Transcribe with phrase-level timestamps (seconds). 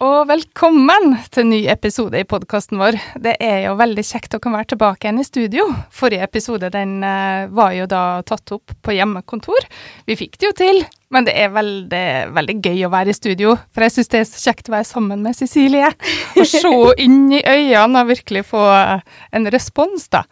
[0.00, 2.96] Og velkommen til en ny episode i podkasten vår.
[3.20, 5.66] Det er jo veldig kjekt å kunne være tilbake igjen i studio.
[5.92, 9.66] Forrige episode den eh, var jo da tatt opp på hjemmekontor.
[10.08, 10.80] Vi fikk det jo til,
[11.12, 13.52] men det er veldig, veldig gøy å være i studio.
[13.74, 15.92] For jeg syns det er så kjekt å være sammen med Cecilie.
[16.32, 16.72] Og se
[17.04, 20.24] inn i øynene og virkelig få en respons, da.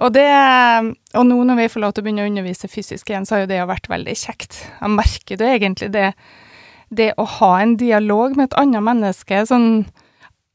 [0.00, 0.28] Og, det,
[1.16, 3.46] og nå når vi får lov til å begynne å undervise fysisk igjen, så har
[3.46, 4.60] jo det vært veldig kjekt.
[4.76, 6.06] Jeg merker det egentlig det
[6.90, 9.86] det å ha en dialog med et annet menneske, sånn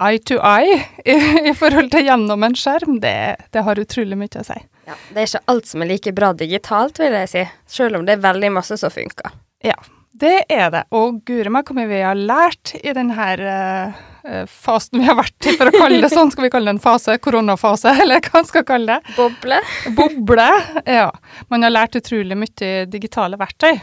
[0.03, 1.15] eye to eye, i,
[1.49, 3.17] i forhold til gjennom en skjerm, det,
[3.55, 4.57] det, har utrolig mye å si.
[4.85, 7.45] Ja, Det er ikke alt som er like bra digitalt, vil jeg si,
[7.79, 9.33] selv om det er veldig masse som funker.
[9.65, 9.77] Ja,
[10.15, 10.83] det er det.
[10.95, 15.49] Og guri meg hvor mye vi har lært i denne uh, fasen vi har vært
[15.49, 16.31] i, for å kalle det sånn.
[16.31, 17.17] Skal vi kalle det en fase?
[17.23, 19.15] Koronafase, eller hva man skal kalle det?
[19.17, 19.59] Boble.
[19.97, 20.47] Boble,
[20.87, 21.09] ja.
[21.51, 23.73] Man har lært utrolig mye digitale verktøy.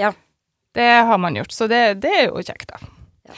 [0.00, 0.12] Ja.
[0.72, 2.92] Det har man gjort, så det, det er jo kjekt, da.
[3.28, 3.36] Ja.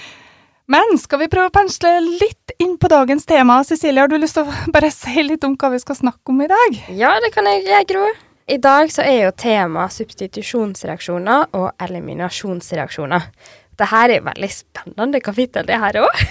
[0.70, 3.58] Men skal vi prøve å pensle litt inn på dagens tema?
[3.68, 6.40] Cecilie, har du lyst til å bare si litt om hva vi skal snakke om
[6.44, 6.78] i dag?
[6.96, 8.06] Ja, det kan jeg jeg Gro.
[8.44, 13.28] I dag så er jo tema substitusjonsreaksjoner og eliminasjonsreaksjoner.
[13.74, 16.24] Dette er et veldig spennende kapittel, det her òg.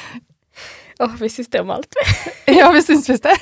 [1.02, 2.56] Å, vi syns det om alt, vi.
[2.60, 3.36] ja, vi syns visst det.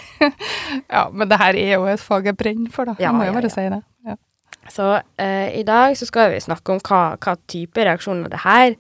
[0.94, 2.98] ja, men det her er jo et fag jeg brenner for, da.
[3.02, 3.54] Ja, må jo bare ja.
[3.54, 3.80] si det.
[4.70, 4.86] Så
[5.18, 8.77] eh, i dag så skal vi snakke om hva, hva type reaksjoner det er.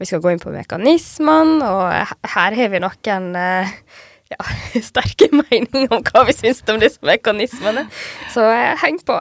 [0.00, 3.74] Vi skal gå inn på mekanismene, og her har vi noen eh,
[4.32, 4.38] ja,
[4.90, 7.86] sterke meninger om hva vi syns om disse mekanismene.
[8.32, 9.20] Så eh, heng på.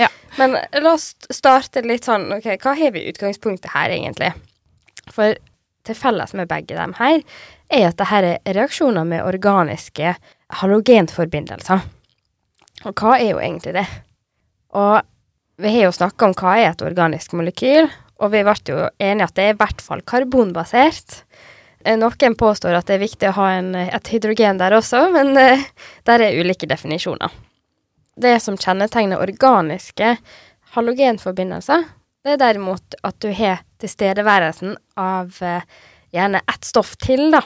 [0.00, 0.10] ja.
[0.38, 4.32] Men la oss starte litt sånn OK, hva har vi i utgangspunktet her, egentlig?
[5.14, 5.38] For
[5.88, 7.22] til felles med begge dem her,
[7.72, 10.14] er at dette er reaksjoner med organiske
[10.60, 11.86] halogenforbindelser.
[12.86, 13.86] Og hva er jo egentlig det?
[14.76, 15.00] Og
[15.58, 17.88] vi har jo snakka om hva er et organisk molekyl,
[18.22, 21.22] og vi ble jo enige at det er i hvert fall karbonbasert.
[21.84, 25.34] Eh, noen påstår at det er viktig å ha en, et hydrogen der også, men
[25.38, 25.64] uh,
[26.06, 27.34] der er ulike definisjoner.
[28.18, 30.16] Det som kjennetegner organiske
[30.74, 31.86] halogenforbindelser,
[32.26, 35.38] det er derimot at du har tilstedeværelsen av
[36.14, 37.44] gjerne ett stoff til, da.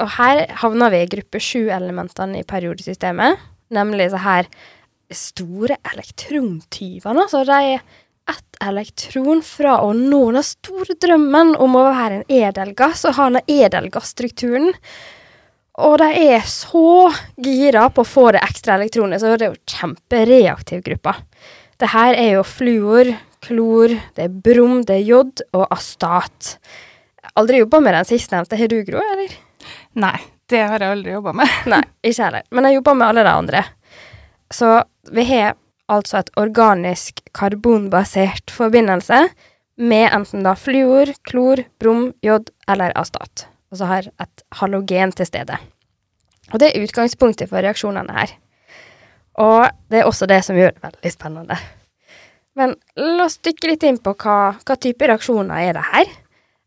[0.00, 3.42] Og her havner vi i gruppe sju-elementene i periodesystemet,
[3.74, 4.48] nemlig så her
[5.14, 7.26] store elektrontyvene.
[7.26, 7.82] Altså, de er
[8.30, 13.30] ett elektron fra å nå den store drømmen om å være en edelgass og ha
[13.36, 14.70] den edelgasstrukturen.
[15.80, 17.08] Og de er så
[17.40, 21.14] gira på å få det ekstra elektronet, så det er jo kjempereaktiv gruppe.
[21.80, 26.58] Det her er jo fluor, klor, det er brom, det er jod og astat.
[27.40, 28.58] Aldri jobba med den sistnevnte.
[28.60, 29.32] Har du, Gro, eller?
[30.02, 30.18] Nei,
[30.50, 31.60] det har jeg aldri jobba med.
[31.72, 32.44] Nei, ikke heller.
[32.52, 33.64] Men jeg jobba med alle de andre.
[34.50, 35.54] Så vi har
[35.90, 39.24] altså et organisk karbonbasert forbindelse
[39.80, 43.46] med enten da fluor, klor, brom, jod eller astat.
[43.70, 45.58] Og så har et halogen til stede.
[46.50, 48.32] Og det er utgangspunktet for reaksjonene her.
[49.40, 51.58] Og det er også det som gjør det veldig spennende.
[52.58, 56.10] Men la oss dykke litt inn på hva, hva type reaksjoner er det her.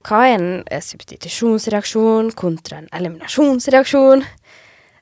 [0.07, 4.23] Hva er en substitusjonsreaksjon kontra en eliminasjonsreaksjon?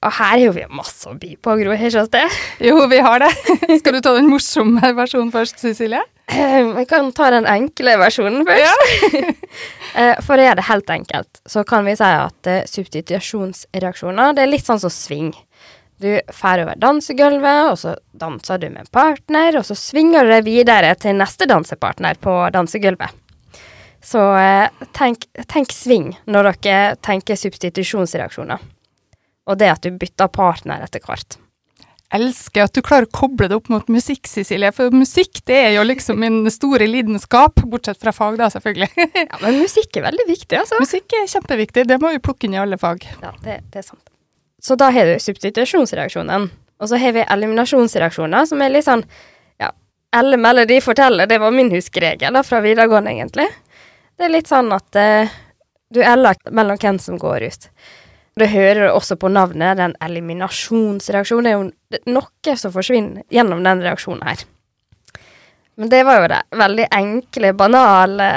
[0.02, 2.24] Og her har vi masse å by på, Gro, har ikke det?
[2.66, 3.30] Jo, vi har det.
[3.80, 6.02] Skal du ta den morsomme versjonen først, Cecilie?
[6.32, 8.66] Vi kan ta den enkle versjonen først.
[8.66, 9.22] Ja.
[9.94, 14.48] uh, for å gjøre det helt enkelt, så kan vi si at uh, substitusjonsreaksjoner det
[14.48, 15.32] er litt sånn som sving.
[16.02, 20.34] Du drar over dansegulvet, og så danser du med en partner, og så svinger du
[20.34, 23.14] deg videre til neste dansepartner på dansegulvet.
[24.02, 28.81] Så uh, tenk, tenk sving når dere tenker substitusjonsreaksjoner
[29.52, 31.38] og det at du bytter partner etter hvert.
[32.12, 34.74] Elsker at du klarer å koble det opp mot musikk, Cecilie.
[34.76, 38.90] For musikk det er jo liksom min store lidenskap, bortsett fra fag, da, selvfølgelig.
[39.30, 40.80] ja, Men musikk er veldig viktig, altså.
[40.84, 41.86] Musikk er kjempeviktig.
[41.88, 43.08] Det må vi plukke inn i alle fag.
[43.24, 44.04] Ja, det, det er sant.
[44.62, 46.50] Så da har du substitusjonsreaksjonen.
[46.82, 49.06] Og så har vi eliminasjonsreaksjoner, som er litt sånn
[49.62, 49.72] ja,
[50.18, 53.48] eller melodi forteller, det var min huskeregel da, fra videregående, egentlig.
[54.18, 55.32] Det er litt sånn at eh,
[55.94, 57.70] du eller mellom hvem som går ut.
[58.40, 61.46] Det hører du også på navnet, den eliminasjonsreaksjonen.
[61.92, 64.46] Det er jo noe som forsvinner gjennom den reaksjonen her.
[65.80, 68.30] Men det var jo det veldig enkle, banale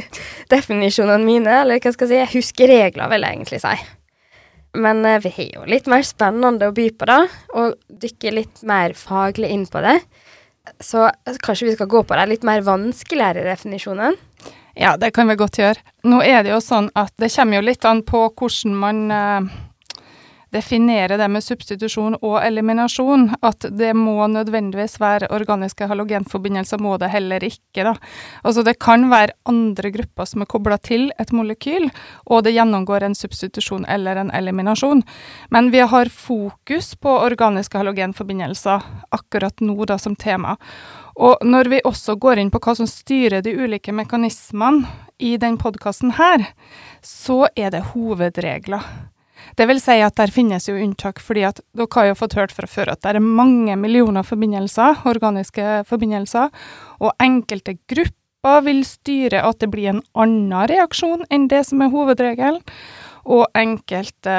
[0.52, 3.74] definisjonene mine, eller hva skal jeg si, jeg huskeregler, vil jeg egentlig si.
[4.78, 7.22] Men eh, vi har jo litt mer spennende å by på, da,
[7.58, 9.96] og dykke litt mer faglig inn på det.
[10.84, 11.08] Så
[11.42, 14.14] kanskje vi skal gå på de litt mer vanskeligere definisjonene?
[14.74, 15.82] Ja, det kan vi godt gjøre.
[16.06, 19.50] Nå er det jo sånn at det kommer jo litt an på hvordan man eh,
[20.50, 23.28] definerer det med substitusjon og eliminasjon.
[23.46, 27.94] At det må nødvendigvis være organiske halogenforbindelser, må det heller ikke, da.
[28.42, 31.90] Altså det kan være andre grupper som er kobla til et molekyl,
[32.26, 35.04] og det gjennomgår en substitusjon eller en eliminasjon.
[35.54, 40.56] Men vi har fokus på organiske halogenforbindelser akkurat nå da som tema.
[41.20, 44.88] Og når vi også går inn på hva som styrer de ulike mekanismene
[45.20, 46.46] i den podkasten her,
[47.04, 48.86] så er det hovedregler.
[49.56, 52.54] Det vil si at der finnes jo unntak, fordi at dere har jo fått hørt
[52.56, 56.48] fra før at det er mange millioner forbindelser, organiske forbindelser,
[57.00, 61.92] og enkelte grupper vil styre at det blir en annen reaksjon enn det som er
[61.92, 62.64] hovedregelen.
[63.24, 64.34] Og enkelte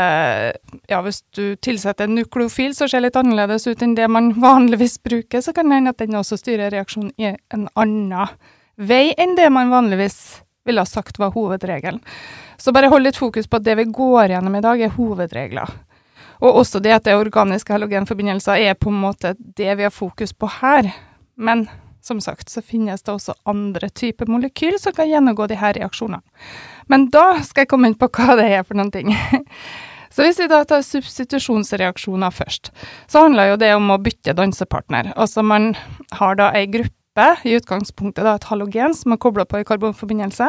[0.89, 4.99] Ja, hvis du tilsetter en nukleofil som ser litt annerledes ut enn det man vanligvis
[5.03, 8.33] bruker, så kan det hende at den også styrer reaksjonen i en annen
[8.81, 12.01] vei enn det man vanligvis ville ha sagt var hovedregelen.
[12.57, 15.69] Så bare hold litt fokus på at det vi går gjennom i dag, er hovedregler.
[16.41, 19.93] Og også det at det er organiske halogenforbindelser er på en måte det vi har
[19.93, 20.91] fokus på her.
[21.37, 21.67] Men
[22.01, 26.21] som sagt så finnes det også andre typer molekyl som kan gjennomgå de her reaksjonene.
[26.91, 29.13] Men da skal jeg komme inn på hva det er for noen ting.
[30.11, 32.73] Så hvis vi da tar substitusjonsreaksjoner først,
[33.07, 35.13] så handler jo det om å bytte dansepartner.
[35.15, 35.69] Altså man
[36.19, 36.97] har da ei gruppe,
[37.47, 40.47] i utgangspunktet da et halogen som er kobla på i karbonforbindelse,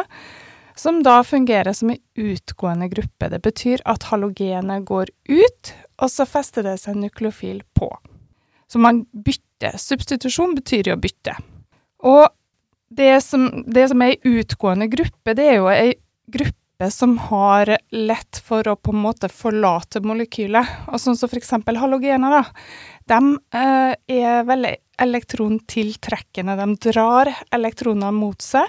[0.79, 3.31] som da fungerer som ei utgående gruppe.
[3.31, 5.73] Det betyr at halogenet går ut,
[6.03, 7.91] og så fester det seg nukleofil på.
[8.71, 9.52] Så man bytter.
[9.79, 11.37] Substitusjon betyr jo å bytte.
[12.09, 12.27] Og
[12.93, 15.95] det som, det som er ei utgående gruppe, det er jo ei
[16.33, 16.59] gruppe
[16.91, 20.89] som har lett for å på en måte forlate molekylet.
[20.91, 22.43] Og sånn som eksempel halogener, da.
[23.13, 23.21] De
[23.59, 26.57] eh, er veldig elektrontiltrekkende.
[26.59, 28.67] De drar elektronene mot seg,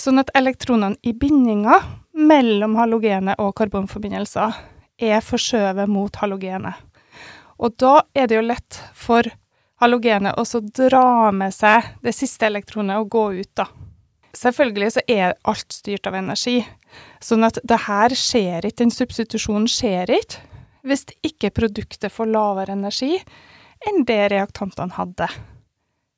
[0.00, 1.78] sånn at elektronene i bindinga
[2.16, 4.56] mellom halogenet og karbonforbindelser
[5.00, 6.80] er forskjøvet mot halogenet.
[7.60, 9.28] Og da er det jo lett for
[9.80, 13.66] halogenet også dra med seg det siste elektronet og gå ut, da.
[14.36, 16.60] Selvfølgelig så er alt styrt av energi,
[17.22, 20.44] sånn at det her skjer ikke, den substitusjonen skjer ikke,
[20.86, 23.16] hvis ikke produktet får lavere energi
[23.88, 25.28] enn det reaktantene hadde.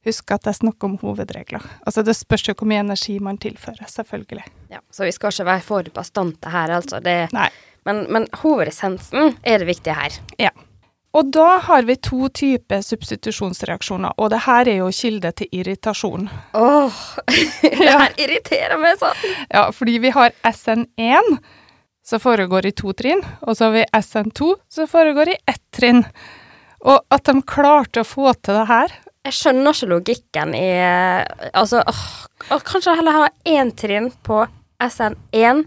[0.06, 1.62] Husk at jeg snakker om hovedregler.
[1.87, 4.44] Altså det spørs jo hvor mye energi man tilfører, selvfølgelig.
[4.75, 6.99] Ja, Så vi skal ikke være for bastante her, altså.
[7.00, 7.31] Det,
[7.87, 10.19] men, men hovedessensen er det viktige her.
[10.43, 10.50] Ja.
[11.12, 16.29] Og da har vi to typer substitusjonsreaksjoner, og det her er jo kilde til irritasjon.
[16.56, 17.00] Åh,
[17.82, 19.26] det her irriterer meg sånn.
[19.53, 21.35] Ja, fordi vi har SN1,
[22.03, 26.00] som foregår i to trinn, og så har vi SN2, som foregår i ett trinn.
[26.82, 30.70] Og at de klarte å få til det her Jeg skjønner ikke logikken i
[31.53, 34.41] Altså, åh, kanskje heller ha én trinn på
[34.82, 35.62] SN1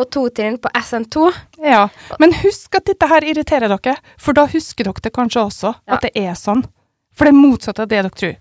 [0.00, 1.26] og to trinn på SN2.
[1.64, 1.84] Ja,
[2.18, 5.94] men husk at dette her irriterer dere, for da husker dere det kanskje også, Ja.
[5.98, 6.64] at det er sånn.
[7.12, 8.36] For det er motsatt av det dere tror.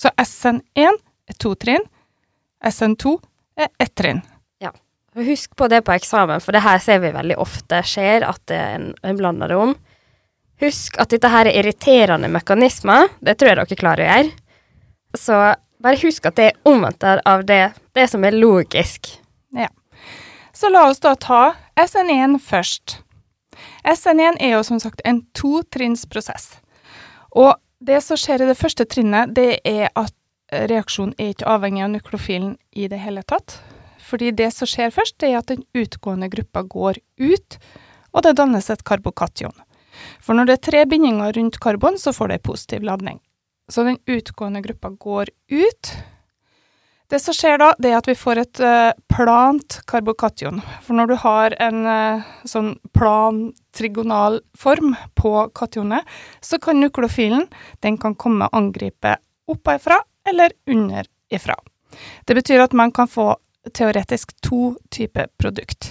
[0.00, 0.98] Så SN1
[1.28, 1.84] er to trinn,
[2.64, 3.16] SN2
[3.58, 4.22] er ett trinn.
[4.62, 4.70] Ja.
[5.14, 8.56] Husk på det på eksamen, for det her ser vi veldig ofte skjer, at det
[8.56, 9.74] er en, en blander det om.
[10.62, 13.08] Husk at dette her er irriterende mekanismer.
[13.20, 14.32] Det tror jeg dere klarer å gjøre.
[15.18, 15.38] Så
[15.82, 19.10] bare husk at det er omvendt av det, det som er logisk.
[20.52, 22.98] Så la oss da ta SN1 først.
[23.84, 26.58] SN1 er jo som sagt en totrinnsprosess.
[27.32, 30.14] Og det som skjer i det første trinnet, det er at
[30.52, 33.56] reaksjonen er ikke avhengig av nukleofilen i det hele tatt.
[34.02, 37.58] Fordi det som skjer først, det er at den utgående gruppa går ut,
[38.12, 39.54] og det dannes et karbokation.
[40.20, 43.20] For når det er tre bindinger rundt karbon, så får det en positiv ladning.
[43.70, 45.92] Så den utgående gruppa går ut.
[47.12, 50.62] Det som skjer da, det er at vi får et eh, plant karbokation.
[50.80, 53.42] For når du har en eh, sånn plan
[53.76, 56.08] trigonal form på kationet,
[56.40, 57.44] så kan nukleofilen
[57.84, 59.18] den kan komme og angripe
[59.52, 61.58] oppafra eller underifra.
[62.24, 63.34] Det betyr at man kan få
[63.76, 65.90] teoretisk to typer produkt.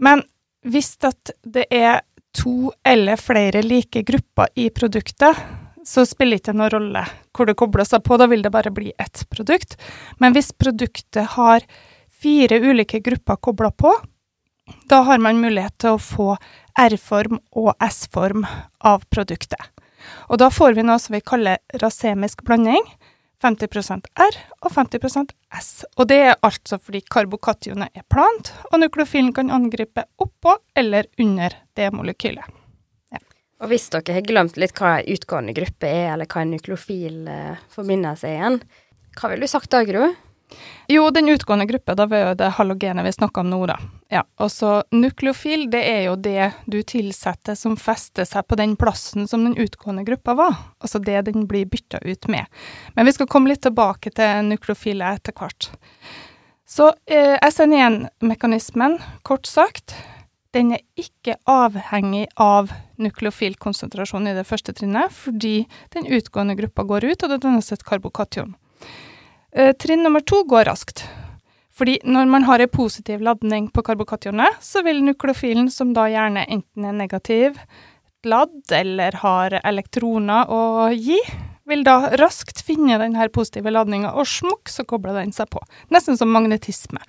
[0.00, 0.24] Men
[0.64, 2.00] hvis det er
[2.32, 5.36] to eller flere like grupper i produktet,
[5.86, 8.92] så spiller ikke noen rolle hvor det kobler seg på, da vil det bare bli
[8.98, 9.76] ett produkt.
[10.22, 11.66] Men hvis produktet har
[12.08, 13.92] fire ulike grupper kobla på,
[14.88, 16.28] da har man mulighet til å få
[16.80, 18.46] R-form og S-form
[18.80, 19.60] av produktet.
[20.28, 22.84] Og da får vi noe som vi kaller rasemisk blanding.
[23.44, 25.70] 50% R og 50% S.
[25.98, 31.58] Og det er altså fordi karbokationet er plant, og nukleofilen kan angripe oppå eller under
[31.76, 32.63] det molekylet.
[33.62, 37.28] Og hvis dere har glemt litt hva en utgående gruppe er, eller hva en nukleofil
[37.30, 38.60] eh, forbindelse igjen,
[39.14, 40.10] hva ville du sagt da, Gro?
[40.86, 43.78] Jo, den utgående gruppa, da var jo det halogenet vi snakka om nå, da.
[44.12, 48.76] Ja, og så nukleofil, det er jo det du tilsetter som fester seg på den
[48.78, 50.58] plassen som den utgående gruppa var.
[50.84, 52.44] Altså det den blir bytta ut med.
[52.94, 55.70] Men vi skal komme litt tilbake til nukleofile etter hvert.
[56.68, 59.96] Så eh, SN1-mekanismen, kort sagt,
[60.54, 62.70] den er ikke avhengig av
[63.00, 67.72] nukleofil konsentrasjon i det første trinnet, fordi den utgående gruppa går ut, og det dannes
[67.74, 68.54] et karbokation.
[69.54, 71.04] Eh, trinn nummer to går raskt.
[71.74, 76.46] Fordi når man har en positiv ladning på karbokationet, så vil nukleofilen, som da gjerne
[76.46, 77.58] enten er negativ
[78.24, 81.18] ladd eller har elektroner å gi,
[81.68, 85.62] vil da raskt finne denne positive ladninga, og smukk, så kobler den seg på.
[85.92, 87.00] Nesten som magnetisme.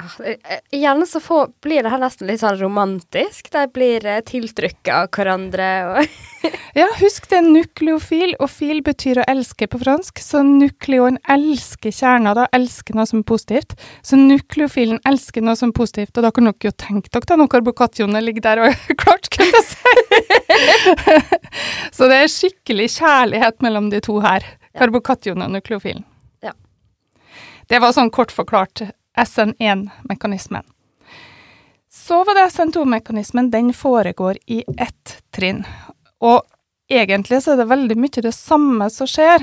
[0.00, 3.50] Ah, eh, Gjerne så få, blir det her nesten litt sånn romantisk.
[3.52, 6.06] De blir tiltrykket tiltrykka av hverandre og
[6.78, 11.92] Ja, husk det er nukleofil, og fil betyr å elske på fransk, så nukleon elsker
[11.92, 13.74] kjerna, da elsker noe som er positivt.
[14.06, 17.36] Så nukleofilen elsker noe som er positivt, og da kan dere jo tenke dere da
[17.36, 19.94] når karbokationene ligger der og er klart, kunne jeg si.
[21.98, 24.46] så det er skikkelig kjærlighet mellom de to her,
[24.78, 26.06] karbokationen og nukleofilen.
[26.46, 26.54] Ja.
[27.68, 28.86] Det var sånn kort forklart
[29.18, 30.64] SN1-mekanismen.
[31.90, 35.64] Så var det SN2-mekanismen, den foregår i ett trinn.
[36.20, 36.42] Og
[36.90, 39.42] egentlig så er det veldig mye det samme som skjer.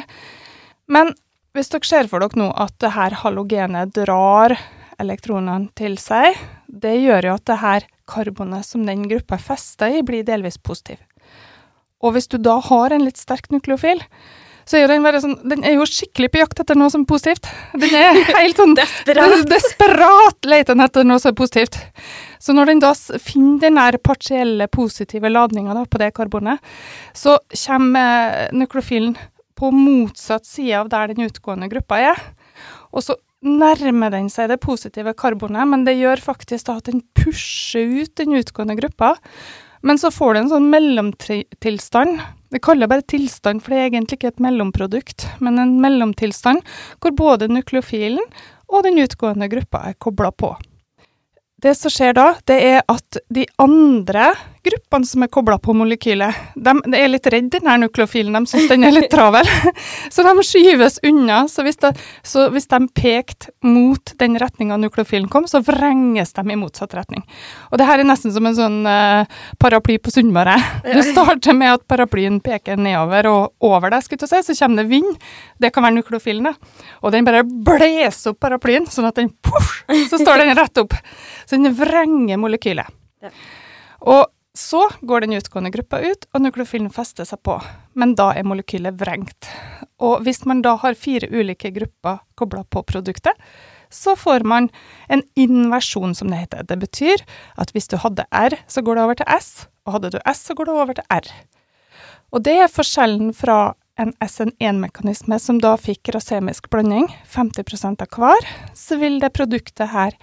[0.87, 1.11] Men
[1.55, 4.55] hvis dere ser for dere nå at det her halogenet drar
[5.01, 9.89] elektronene til seg, det gjør jo at det her karbonet som den gruppa er festa
[9.91, 10.99] i, blir delvis positiv.
[12.03, 14.03] Og hvis du da har en litt sterk nukleofil,
[14.67, 17.05] så er jo den, bare sånn, den er jo skikkelig på jakt etter noe som
[17.05, 17.47] er positivt.
[17.79, 19.45] Den er helt sånn Desperat.
[19.53, 21.79] desperat leter etter noe som er positivt.
[22.43, 26.59] Så når den da finner den der partielle positive ladninga på det karbonet,
[27.15, 29.15] så kommer nøklofilen
[29.57, 32.21] på motsatt side av der den utgående gruppa er.
[32.91, 33.15] Og så
[33.47, 38.13] nærmer den seg det positive karbonet, men det gjør faktisk da at den pusher ut
[38.19, 39.15] den utgående gruppa.
[39.85, 42.21] Men så får du en sånn mellomtilstand.
[42.49, 46.63] Vi kaller bare tilstand, for det er egentlig ikke et mellomprodukt, men en mellomtilstand
[47.03, 48.23] hvor både nukleofilen
[48.67, 50.53] og den utgående gruppa er kobla på.
[51.57, 54.29] Det som skjer da, det er at de andre
[54.67, 58.51] gruppene som er kobla på molekylet, de, de er litt redd den her nukleofilen, de
[58.51, 59.47] syns den er litt travel.
[60.13, 61.43] Så de skyves unna.
[61.51, 61.93] Så hvis, det,
[62.25, 67.23] så hvis de pekte mot den retninga nukleofilen kom, så vrenges de i motsatt retning.
[67.71, 69.27] Og det her er nesten som en sånn uh,
[69.61, 70.55] paraply på Sunnmøre.
[70.85, 74.91] Du starter med at paraplyen peker nedover og over deg, skulle si, så kommer det
[74.91, 75.27] vind.
[75.61, 76.87] Det kan være nukleofilen, da.
[77.03, 80.95] Og den bare blåser opp paraplyen, sånn at den poff, så står den rett opp.
[81.45, 82.91] Så den vrenger molekylet.
[83.23, 83.33] Ja.
[84.07, 87.59] Og så går den utgående gruppa ut, og nukleofilen fester seg på.
[87.93, 89.49] Men da er molekylet vrengt.
[90.01, 93.37] Og hvis man da har fire ulike grupper kobla på produktet,
[93.93, 94.69] så får man
[95.13, 96.65] en inversjon, som det heter.
[96.67, 97.21] Det betyr
[97.61, 99.51] at hvis du hadde R, så går det over til S,
[99.85, 101.29] og hadde du S, så går det over til R.
[102.33, 108.51] Og det er forskjellen fra en SN1-mekanisme som da fikk rasemisk blanding, 50 av hver,
[108.77, 110.17] så vil det produktet her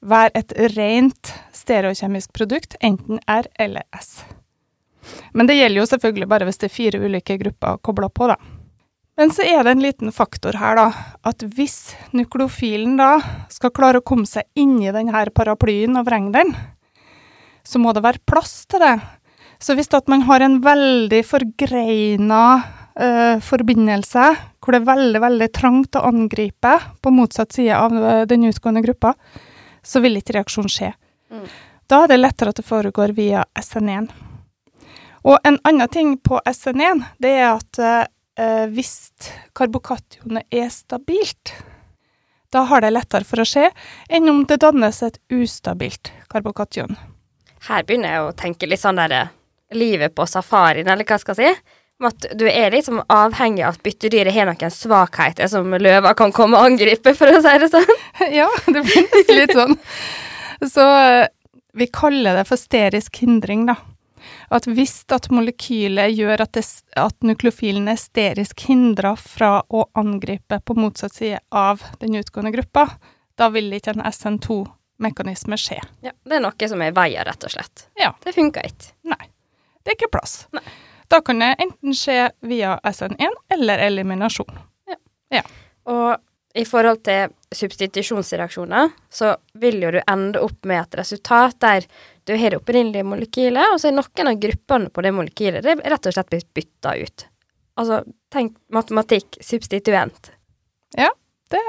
[0.00, 4.22] være et rent stereokjemisk produkt, enten R eller S.
[5.32, 8.38] Men det gjelder jo selvfølgelig bare hvis det er fire ulike grupper kobla på, da.
[9.18, 10.88] Men så er det en liten faktor her, da,
[11.26, 13.16] at hvis nukleofilen da
[13.50, 16.52] skal klare å komme seg inni denne paraplyen og vrenge den,
[17.66, 18.94] så må det være plass til det.
[19.58, 22.42] Så hvis at man har en veldig forgreina
[22.94, 24.28] eh, forbindelse,
[24.62, 28.84] hvor det er veldig, veldig trangt å angripe på motsatt side av eh, den utgående
[28.86, 29.16] gruppa,
[29.88, 30.92] så vil ikke reaksjon skje.
[31.32, 31.46] Mm.
[31.88, 34.10] Da er det lettere at det foregår via SN1.
[35.28, 38.94] Og en annen ting på SN1, det er at eh, hvis
[39.56, 41.54] karbokationet er stabilt,
[42.52, 43.66] da har det lettere for å skje
[44.08, 46.94] enn om det dannes et ustabilt karbokation.
[47.68, 49.34] Her begynner jeg å tenke litt sånn der eh,
[49.76, 51.74] livet på safarien, eller hva skal jeg si.
[51.98, 56.58] At du er liksom avhengig av at byttedyret har noen svakheter som løver kan komme
[56.58, 57.94] og angripe, for å si det sånn.
[58.38, 59.74] ja, det blir nesten litt sånn.
[60.62, 61.26] Så eh,
[61.78, 63.76] vi kaller det for sterisk hindring, da.
[64.54, 66.64] At hvis at molekylet gjør at, det,
[66.98, 72.88] at nukleofilen er sterisk hindra fra å angripe på motsatt side av den utgående gruppa,
[73.38, 75.80] da vil ikke en SN2-mekanisme skje.
[76.04, 77.88] Ja, det er noe som er i veien, rett og slett.
[77.98, 78.14] Ja.
[78.24, 78.94] Det funker ikke.
[79.10, 79.30] Nei.
[79.82, 80.40] Det er ikke plass.
[80.56, 80.64] Nei.
[81.08, 84.58] Da kan det enten skje via SN1 eller eliminasjon.
[85.88, 86.16] Og
[86.58, 91.86] i forhold til substitusjonsreaksjoner, så vil jo du ende opp med et resultat der
[92.28, 95.76] du har det opprinnelige molekylet, og så er noen av gruppene på det molekylet det
[95.78, 97.24] er rett og slett blitt bytta ut.
[97.78, 98.02] Altså,
[98.34, 100.32] tenk matematikk, substituent.
[100.98, 101.12] Ja,
[101.48, 101.62] Det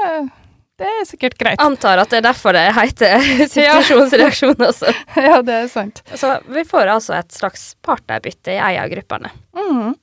[0.80, 1.62] det er sikkert greit.
[1.62, 3.24] Antar at det er derfor det heter
[3.56, 4.94] situasjonsreaksjon også.
[5.30, 6.04] Ja, det er sant.
[6.16, 9.32] Så vi får altså et slags partnerbytte i ei av gruppene.
[9.58, 9.98] Mm.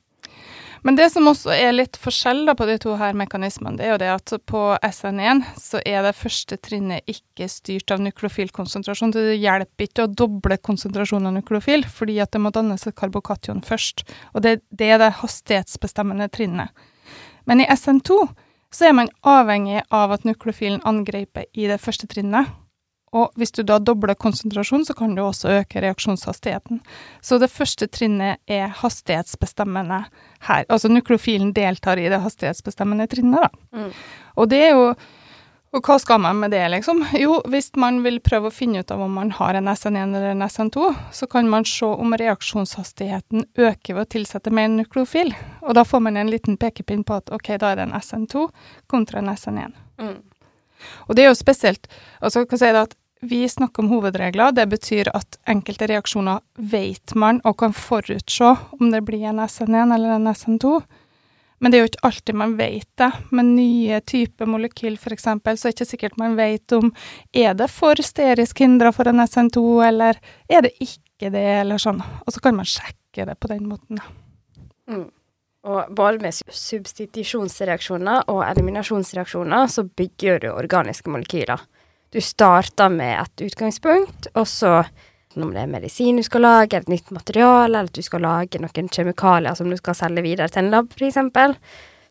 [0.85, 3.89] Men det som også er litt forskjell da på de to her mekanismene, det er
[3.91, 9.11] jo det at på SN1 så er det første trinnet ikke styrt av nuklofilkonsentrasjon.
[9.11, 13.59] Det hjelper ikke å doble konsentrasjonen av nuklofil, fordi at det må dannes et karbokation
[13.65, 14.05] først.
[14.31, 16.87] Og det, det er det hastighetsbestemmende trinnet.
[17.47, 18.21] Men i SN2
[18.73, 22.49] så er man avhengig av at nukleofilen angriper i det første trinnet.
[23.15, 26.81] Og hvis du da dobler konsentrasjonen, så kan du også øke reaksjonshastigheten.
[27.23, 30.01] Så det første trinnet er hastighetsbestemmende
[30.49, 30.65] her.
[30.67, 33.79] Altså nukleofilen deltar i det hastighetsbestemmende trinnet, da.
[33.79, 33.93] Mm.
[34.35, 34.91] Og det er jo
[35.77, 37.03] Og hva skal man med det, liksom?
[37.21, 40.31] Jo, hvis man vil prøve å finne ut av om man har en SN1 eller
[40.31, 45.35] en SN2, så kan man se om reaksjonshastigheten øker ved å tilsette mer nukleofil.
[45.61, 48.47] Og da får man en liten pekepinn på at ok, da er det en SN2
[48.89, 49.77] kontra en SN1.
[50.01, 50.17] Mm.
[51.05, 51.85] Og det er jo spesielt
[52.21, 54.51] altså hva sier det at Vi snakker om hovedregler.
[54.53, 59.93] Det betyr at enkelte reaksjoner vet man og kan forutse om det blir en SN1
[59.95, 60.75] eller en SN2.
[61.59, 63.09] Men det er jo ikke alltid man vet det.
[63.33, 65.25] Med nye typer molekyl f.eks.
[65.25, 66.91] så er det ikke sikkert man vet om
[67.33, 72.03] er det for sterisk hindra for en SN2, eller er det ikke det, eller sånn.
[72.25, 74.01] Og så kan man sjekke det på den måten.
[74.87, 75.07] Mm.
[75.67, 81.65] Og både med substitusjonsreaksjoner og eliminasjonsreaksjoner så bygger du organiske molekyler.
[82.13, 84.85] Du starter med et utgangspunkt, og så
[85.45, 88.23] om det er medisin du skal lage, eller et nytt materiale, eller at du skal
[88.25, 91.19] lage noen kjemikalier som du skal selge videre til en lab, f.eks.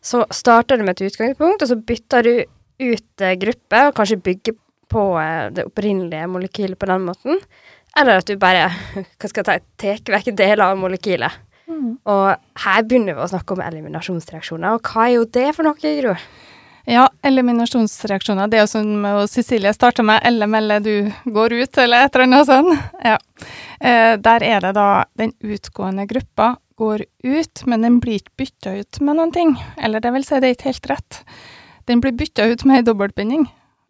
[0.07, 2.33] Så starter du med et utgangspunkt, og så bytter du
[2.87, 4.55] ut eh, gruppe, og kanskje bygger
[4.91, 7.41] på eh, det opprinnelige molekylet på den måten.
[7.97, 8.69] Eller at du bare
[9.17, 11.43] hva skal jeg ta, tar vekk deler av molekylet.
[12.07, 14.77] Og her begynner vi å snakke om eliminasjonsreaksjoner.
[14.77, 16.13] Og hva er jo det for noe, Gro?
[16.87, 18.47] Ja, eliminasjonsreaksjoner.
[18.47, 22.23] Det er jo som Cecilie starta med, eller melder du går ut, eller et eller
[22.29, 22.85] annet sånt.
[23.03, 23.17] Ja.
[23.81, 24.87] Eh, der er det da
[25.19, 29.51] den utgående gruppa går ut, men den blir ikke bytta ut med noen ting.
[29.83, 31.19] Eller det vil si, det er ikke helt rett.
[31.91, 33.47] Den blir bytta ut med ei dobbeltbinding.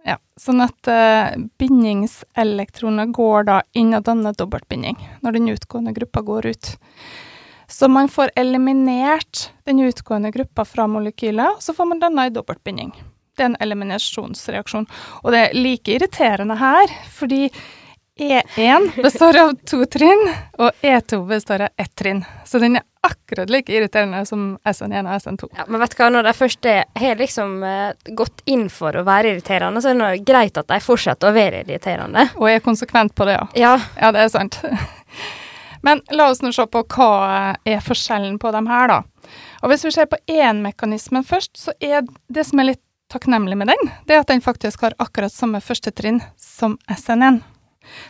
[0.07, 6.25] Ja, sånn at eh, bindingselektroner går da inn og danner dobbeltbinding når den utgående gruppa
[6.25, 6.73] går ut.
[7.67, 12.33] Så man får eliminert den utgående gruppa fra molekylet, og så får man danna ei
[12.35, 12.93] dobbeltbinding.
[13.37, 14.87] Det er en eliminasjonsreaksjon.
[15.23, 17.49] Og det er like irriterende her, fordi
[18.17, 20.23] E1 består av to trinn,
[20.57, 22.23] og E2 består av ett trinn.
[22.45, 25.49] Så den er akkurat like irriterende som SN1 og SN2.
[25.59, 29.05] Ja, men vet du hva, når de først har liksom eh, gått inn for å
[29.05, 32.25] være irriterende, så er det greit at de fortsetter å være irriterende.
[32.41, 33.45] Og er konsekvent på det, ja.
[33.67, 34.57] Ja, Ja, det er sant.
[35.85, 39.29] Men la oss nå se på hva er forskjellen på dem her, da.
[39.61, 43.71] Og hvis vi ser på én-mekanismen først, så er det som er litt takknemlig med
[43.71, 47.39] den, det er at den faktisk har akkurat samme første trinn som SN1.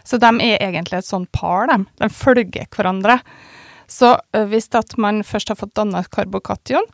[0.03, 1.83] Så de er egentlig et sånn par, de.
[2.01, 3.19] De følger hverandre.
[3.87, 4.15] Så
[4.49, 6.85] hvis at man først har fått danna karbokation,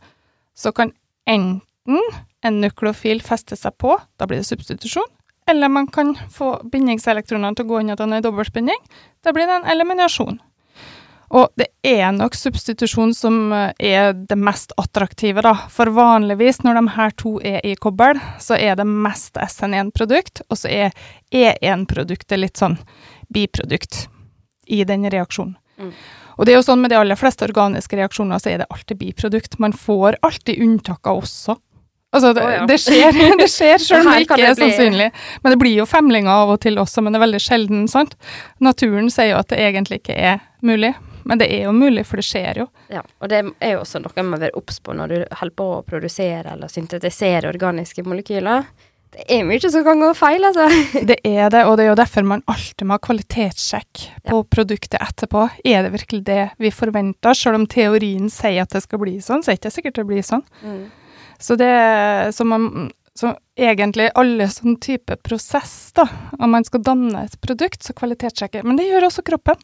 [0.54, 0.92] så kan
[1.26, 2.00] enten
[2.44, 5.08] en nukleofil feste seg på, da blir det substitusjon,
[5.48, 8.84] eller man kan få bindingselektronene til å gå inn i danne en dobbeltbinding,
[9.24, 10.38] da blir det en eliminasjon.
[11.34, 15.54] Og det er nok substitusjon som eh, er det mest attraktive, da.
[15.72, 20.60] For vanligvis når de her to er i kobbel, så er det mest SN1-produkt, og
[20.60, 20.94] så er
[21.34, 22.78] E1-produktet litt sånn
[23.34, 24.04] biprodukt
[24.70, 25.56] i den reaksjonen.
[25.80, 25.90] Mm.
[26.38, 28.98] Og det er jo sånn med de aller fleste organiske reaksjoner, så er det alltid
[28.98, 29.58] biprodukt.
[29.62, 31.56] Man får alltid unntaker også.
[32.14, 32.66] Altså, det, oh, ja.
[32.70, 35.08] det skjer, det skjer selv om det ikke er det bli- sannsynlig.
[35.42, 38.14] Men det blir jo femlinger av og til også, men det er veldig sjelden, sant?
[38.62, 40.94] Naturen sier jo at det egentlig ikke er mulig,
[41.24, 42.66] men det er jo mulig, for det skjer jo.
[42.92, 43.02] ja.
[43.20, 45.68] Og det er jo også noe man må være obs på når du holder på
[45.76, 48.66] å produsere eller syntetisere organiske molekyler.
[49.14, 50.64] Det er mye som kan gå feil, altså.
[51.10, 54.98] Det er det, og det er jo derfor man alltid må ha kvalitetssjekk på produktet
[54.98, 55.44] etterpå.
[55.62, 57.36] Er det virkelig det vi forventer?
[57.38, 60.06] Selv om teorien sier at det skal bli sånn, så er det ikke sikkert det
[60.10, 60.42] blir sånn.
[61.38, 61.70] Så det
[62.34, 66.08] så man så egentlig alle sånn type prosess, da,
[66.40, 68.64] om man skal danne et produkt, så kvalitetssjekker.
[68.66, 69.60] Men det gjør også kroppen.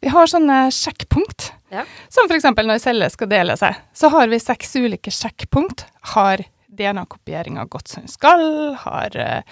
[0.00, 1.50] Vi har sånne sjekkpunkt.
[1.70, 1.84] Ja.
[2.08, 2.48] Som f.eks.
[2.56, 5.84] når celler skal dele seg, så har vi seks ulike sjekkpunkt.
[6.14, 6.42] Har
[6.80, 8.42] DNA-kopieringa gått som den skal?
[8.80, 9.42] Har eh,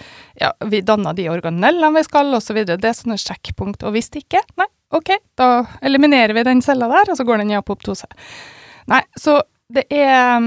[0.41, 2.63] ja, vi danna de organellene vi skal, osv.
[2.65, 3.85] Det er sånne sjekkpunkt.
[3.85, 5.51] Og hvis det ikke, nei, OK, da
[5.85, 8.09] eliminerer vi den cella der, og så går den i apoptose.
[8.89, 10.41] Nei, så det er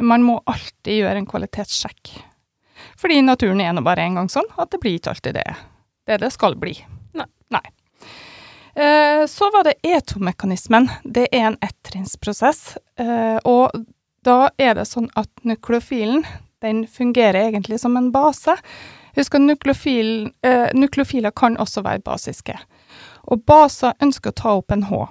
[0.00, 2.14] Man må alltid gjøre en kvalitetssjekk.
[2.96, 5.50] Fordi naturen er nå bare en gang sånn at det blir ikke alltid det
[6.06, 6.72] det, det skal bli.
[7.18, 7.26] Nei.
[7.52, 7.62] Nei.
[8.74, 10.88] Eh, så var det E2-mekanismen.
[11.04, 12.76] Det er en ettrinnsprosess.
[12.98, 13.84] Eh, og
[14.24, 16.24] da er det sånn at nukleofilen
[16.62, 18.54] den fungerer egentlig som en base.
[19.16, 22.56] Husk at nuklofil, eh, nukleofiler kan også være basiske.
[23.28, 25.08] Og baser ønsker å ta opp en H.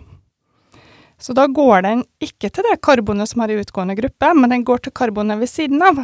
[1.22, 4.64] Så da går den ikke til det karbonet som har i utgående gruppe, men den
[4.66, 6.02] går til karbonet ved siden av.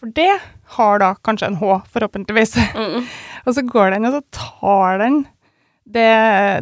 [0.00, 0.40] For det
[0.74, 2.56] har da kanskje en H, forhåpentligvis.
[2.74, 3.06] Mm.
[3.46, 5.22] og så går den, og så tar den
[5.84, 6.10] det,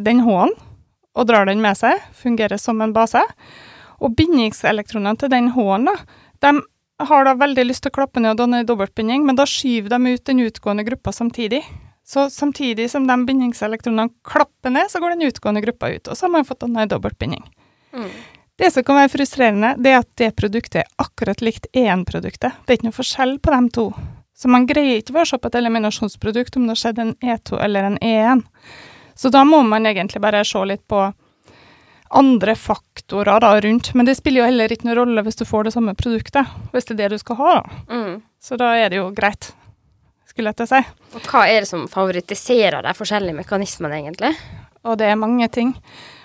[0.06, 0.54] den H-en
[1.18, 3.22] og drar den med seg, fungerer som en base.
[4.00, 5.96] Og bindingselektronene til den H-en, da,
[6.40, 6.54] de
[7.10, 10.14] har da veldig lyst til å klappe ned og danne dobbeltbinding, men da skyver de
[10.14, 11.62] ut den utgående gruppa samtidig.
[12.06, 16.26] Så samtidig som de bindingselektronene klapper ned, så går den utgående gruppa ut, og så
[16.26, 17.44] har man fått danna ei dobbeltbinding.
[17.94, 18.08] Mm.
[18.60, 22.58] Det som kan være frustrerende, det er at det produktet er akkurat likt EN-produktet.
[22.64, 23.86] Det er ikke noe forskjell på dem to.
[24.36, 27.60] Så man greier ikke å se på et eliminasjonsprodukt om det har skjedd en E2
[27.60, 28.42] eller en E1.
[29.20, 31.02] Så da må man egentlig bare se litt på
[32.10, 33.92] andre faktorer da rundt.
[33.94, 36.88] Men det spiller jo heller ikke noen rolle hvis du får det samme produktet, hvis
[36.88, 37.50] det er det du skal ha.
[37.58, 37.82] da.
[37.92, 38.14] Mm.
[38.40, 39.50] Så da er det jo greit,
[40.24, 40.80] skulle jeg til å si.
[41.12, 44.32] Og hva er det som favoritiserer de forskjellige mekanismene, egentlig?
[44.88, 45.76] Og det er mange ting.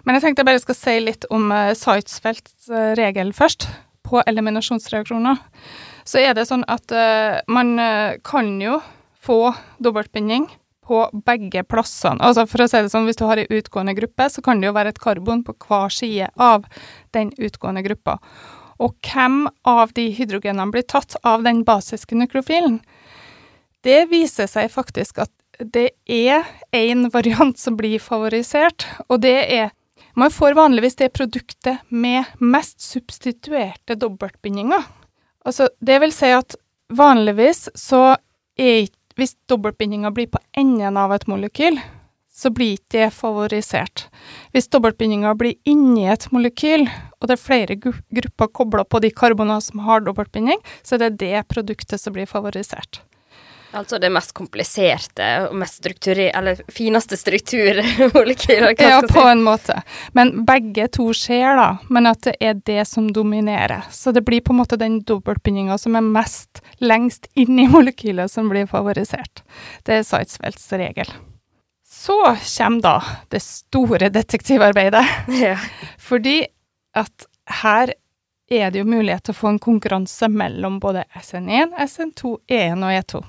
[0.08, 3.68] Men jeg tenkte jeg bare skal si litt om uh, Seitz-Felts uh, regel først,
[4.08, 5.44] på eliminasjonsreaksjoner.
[6.08, 7.76] Så er det sånn at uh, man
[8.24, 8.80] kan jo
[9.26, 9.50] få
[9.84, 10.46] dobbeltbinding
[10.86, 12.22] på begge plassene.
[12.22, 14.70] Altså for å si det sånn, Hvis du har ei utgående gruppe, så kan det
[14.70, 16.66] jo være et karbon på hver side av
[17.14, 18.20] den utgående gruppa.
[18.80, 22.82] Og hvem av de hydrogenene blir tatt av den basiske nukleofilen?
[23.86, 26.44] Det viser seg faktisk at det er
[26.76, 29.74] én variant som blir favorisert, og det er
[30.16, 34.86] Man får vanligvis det produktet med mest substituerte dobbeltbindinger.
[35.44, 36.56] Altså, det vil si at
[36.88, 38.16] vanligvis så
[38.56, 41.80] er ikke Hvis dobbeltbindinga blir på enden av et molekyl,
[42.36, 44.10] så blir ikke det favorisert.
[44.52, 46.84] Hvis dobbeltbindinga blir inni et molekyl,
[47.22, 51.20] og det er flere grupper kobla på de karbonene som har dobbeltbinding, så er det
[51.24, 53.00] det produktet som blir favorisert.
[53.76, 59.28] Altså det mest kompliserte og mest strukturer, eller fineste strukturmolekyler, Ja, på si.
[59.32, 59.82] en måte.
[60.14, 61.68] Men begge to skjer, da.
[61.90, 63.84] Men at det er det som dominerer.
[63.92, 68.32] Så det blir på en måte den dobbeltbindinga som er mest lengst inn i molekylet,
[68.32, 69.44] som blir favorisert.
[69.84, 71.12] Det er Seitz-Felts regel.
[71.86, 72.16] Så
[72.58, 72.96] kommer da
[73.32, 75.06] det store detektivarbeidet.
[75.42, 75.58] Ja.
[76.00, 76.46] Fordi
[76.96, 77.28] at
[77.62, 77.92] her
[78.52, 82.94] er det jo mulighet til å få en konkurranse mellom både SN1, SN2, E1 og
[83.00, 83.24] E2.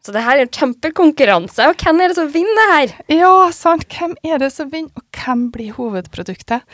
[0.00, 2.94] Så det her er en kjempekonkurranse, og hvem er det som vinner her?
[3.12, 3.84] Ja, sant.
[3.92, 6.64] Hvem er det som vinner, og hvem blir hovedproduktet?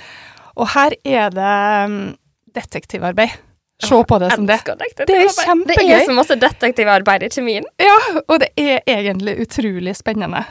[0.57, 1.57] Og her er det
[1.91, 1.99] um,
[2.55, 3.35] detektivarbeid.
[3.83, 4.61] Se på det som det.
[4.65, 5.83] Det er kjempegøy.
[5.83, 7.67] Det er så masse detektivarbeid i kjemien.
[7.83, 10.47] Ja, og det er egentlig utrolig spennende.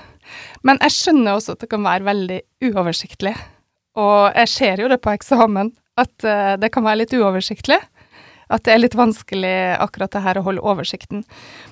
[0.66, 3.34] Men jeg skjønner også at det kan være veldig uoversiktlig.
[3.98, 7.80] Og jeg ser jo det på eksamen, at eh, det kan være litt uoversiktlig.
[8.52, 11.24] At det er litt vanskelig akkurat det her å holde oversikten.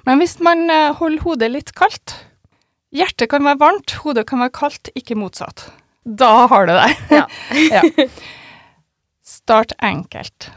[0.08, 2.18] Men hvis man eh, holder hodet litt kaldt
[2.94, 5.64] Hjertet kan være varmt, hodet kan være kaldt, ikke motsatt.
[6.06, 6.92] Da har du det.
[7.10, 7.24] Ja.
[7.74, 8.06] ja.
[9.26, 10.52] Start enkelt.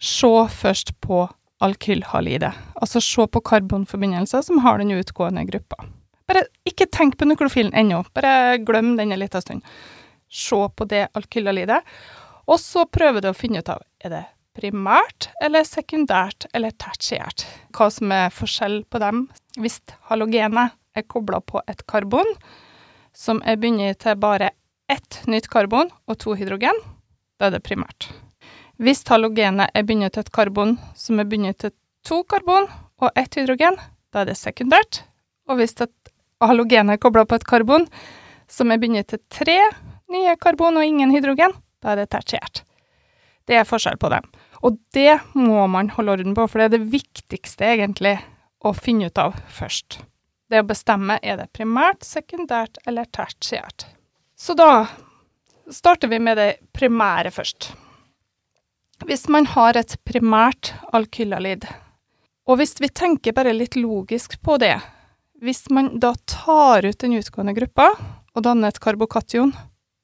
[0.00, 1.26] Se først på
[1.60, 2.52] alkylhalide.
[2.80, 5.84] Altså se på karbonforbindelser som har den utgående gruppa.
[6.26, 9.76] Bare ikke tenk på nukleofilen ennå, bare glem den en liten stund.
[10.32, 11.82] Se på det alkylhalidet,
[12.46, 14.24] og så prøver du å finne ut av er det
[14.56, 17.44] primært eller sekundært eller tertiært.
[17.76, 19.26] Hva som er forskjell på dem.
[19.60, 22.28] Hvis halogenet er kobla på et karbon
[23.16, 24.52] som er bundet til bare
[24.92, 26.76] ett nytt karbon og to hydrogen,
[27.38, 28.08] da er det primært.
[28.80, 31.74] Hvis halogenet er bundet til et karbon som er bundet til
[32.06, 32.68] to karbon
[33.02, 33.76] og ett hydrogen,
[34.12, 35.02] da er det sekundært.
[35.48, 37.86] Og hvis et halogen er kobla på et karbon
[38.48, 39.58] som er bundet til tre
[40.12, 42.62] nye karbon og ingen hydrogen, da er det tertiært.
[43.46, 44.26] Det er forskjell på dem.
[44.64, 48.16] Og det må man holde orden på, for det er det viktigste egentlig
[48.64, 50.00] å finne ut av først.
[50.50, 53.88] Det å bestemme er det primært, sekundært eller tertiært.
[54.38, 54.86] Så da
[55.72, 57.72] starter vi med det primære først.
[59.06, 61.66] Hvis man har et primært alkylalid,
[62.46, 64.76] og hvis vi tenker bare litt logisk på det,
[65.42, 67.90] hvis man da tar ut den utgående gruppa
[68.36, 69.52] og danner et karbokation,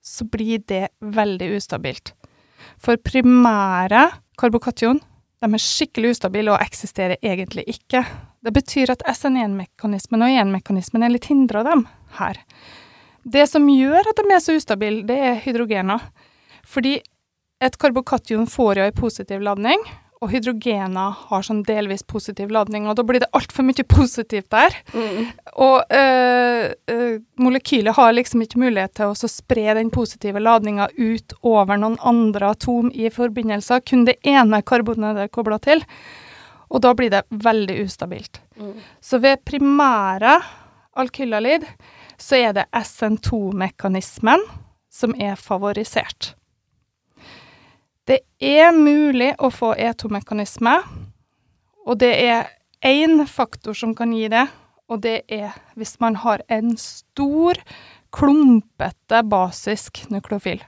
[0.02, 2.12] så blir det veldig ustabilt.
[2.82, 4.08] For primære
[4.42, 5.00] karbokation
[5.42, 8.04] de er skikkelig ustabile og eksisterer egentlig ikke.
[8.46, 11.82] Det betyr at SN1-mekanismen og EN-mekanismen er litt hindra dem
[12.18, 12.38] her.
[13.22, 16.04] Det som gjør at de er så ustabile, det er hydrogener.
[16.66, 17.00] Fordi
[17.62, 19.82] et karbokation får jo en positiv ladning,
[20.22, 24.76] og hydrogener har sånn delvis positiv ladning, og da blir det altfor mye positivt der.
[24.94, 25.32] Mm.
[25.66, 31.34] Og øh, øh, molekylet har liksom ikke mulighet til å spre den positive ladninga ut
[31.42, 35.82] over noen andre atom i forbindelser, kun det ene karbonet det er kobla til.
[36.72, 38.38] Og da blir det veldig ustabilt.
[39.02, 40.38] Så ved primære
[40.96, 41.66] alkylalid
[42.20, 44.46] så er det SN2-mekanismen
[44.92, 46.32] som er favorisert.
[48.08, 50.74] Det er mulig å få E2-mekanisme,
[51.86, 52.50] og det er
[52.82, 54.48] én faktor som kan gi det,
[54.90, 57.58] og det er hvis man har en stor,
[58.12, 60.58] klumpete basisk nukleofil.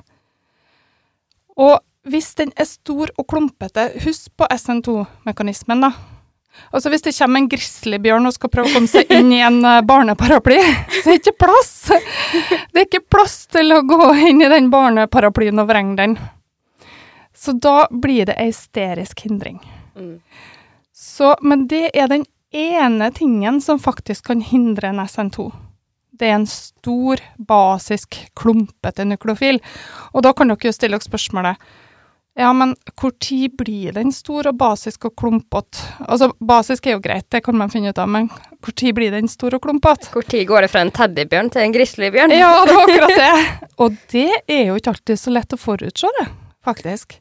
[1.60, 5.92] Og hvis den er stor og klumpete, husk på SN2-mekanismen, da.
[6.70, 9.58] Altså Hvis det kommer en grizzlybjørn og skal prøve å komme seg inn i en
[9.66, 10.60] eh, barneparaply,
[11.02, 11.72] så er det ikke plass!
[11.90, 16.16] Det er ikke plass til å gå inn i den barneparaplyen og vrenge den.
[17.44, 19.58] Så da blir det ei sterisk hindring.
[19.96, 20.16] Mm.
[20.96, 25.50] Så, men det er den ene tingen som faktisk kan hindre en SN2.
[26.14, 29.58] Det er en stor, basisk, klumpete nukleofil.
[30.14, 31.66] Og da kan dere jo stille dere spørsmålet
[32.34, 35.84] ja, men hvor tid blir den stor og basisk og klumpete?
[36.02, 38.26] Altså, basisk er jo greit, det kan man finne ut av, men
[38.58, 40.10] hvor tid blir den stor og klumpete?
[40.26, 42.34] Tid går det fra en teddybjørn til en grizzlybjørn?
[42.34, 43.68] Ja, det var akkurat det.
[43.78, 46.26] Og det er jo ikke alltid så lett å forutse det,
[46.66, 47.20] faktisk.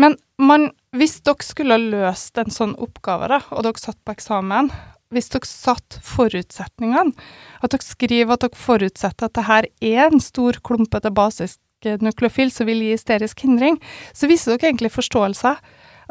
[0.00, 4.14] Men man, hvis dere skulle ha løst en sånn oppgave, da, og dere satt på
[4.16, 4.70] eksamen,
[5.14, 7.14] hvis dere satt forutsetningene,
[7.62, 12.50] at dere skriver at dere forutsetter at det her er en stor, klumpete basisk nukleofil
[12.52, 13.78] som vil gi hysterisk hindring,
[14.16, 15.54] så viser dere egentlig forståelse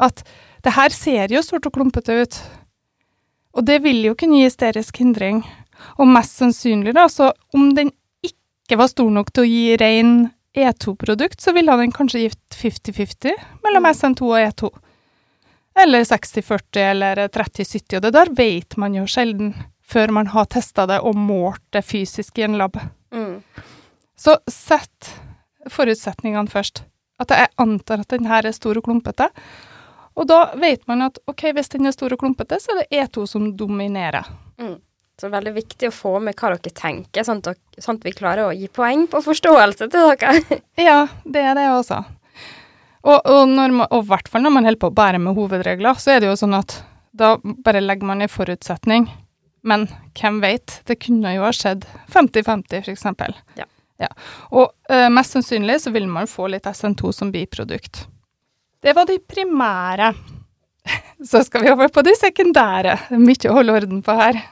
[0.04, 0.24] at
[0.64, 2.38] det her ser jo stort og klumpete ut.
[3.54, 5.42] Og det vil jo kunne gi hysterisk hindring.
[6.00, 7.92] Og mest sannsynlig, da, så om den
[8.24, 10.14] ikke var stor nok til å gi ren
[10.54, 14.70] E2-produkt, så ville den kanskje gitt 50-50 mellom SN2 og E2.
[15.82, 20.86] Eller 60-40 eller 30-70, og det der vet man jo sjelden før man har testa
[20.86, 22.78] det og målt det fysisk i en lab.
[23.14, 23.42] Mm.
[24.16, 25.10] Så sett
[25.70, 26.84] forutsetningene først.
[27.20, 29.28] At jeg antar at den her er stor og klumpete.
[30.14, 33.02] Og da vet man at ok, hvis den er stor og klumpete, så er det
[33.02, 34.26] E2 som dominerer.
[34.62, 34.78] Mm.
[35.14, 38.06] Så det er veldig viktig å få med hva dere tenker, sånn at, sånn at
[38.06, 40.60] vi klarer å gi poeng på forståelse til dere.
[40.88, 42.00] Ja, det er det også.
[43.04, 45.36] Og, og, når man, og i hvert fall når man holder på å bære med
[45.36, 46.80] hovedregler, så er det jo sånn at
[47.14, 49.06] da bare legger man en forutsetning.
[49.64, 49.86] Men
[50.18, 53.36] hvem vet, det kunne jo ha skjedd 50-50, for eksempel.
[53.60, 53.68] Ja.
[54.02, 54.10] Ja.
[54.50, 58.06] Og eh, mest sannsynlig så vil man få litt SN2 som biprodukt.
[58.82, 60.10] Det var de primære.
[61.30, 62.98] Så skal vi over på de sekundære.
[63.08, 64.42] Det er mye å holde orden på her.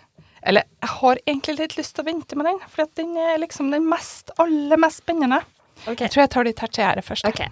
[0.42, 3.70] Eller jeg har egentlig litt lyst til å vente med den, for den er liksom
[3.70, 5.42] den mest, aller mest spennende.
[5.84, 6.06] Okay.
[6.06, 7.28] Jeg tror jeg tar de tertiære først.
[7.30, 7.44] Ok.